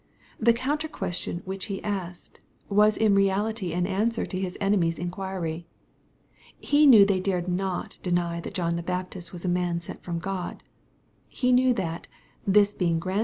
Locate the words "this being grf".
12.47-13.19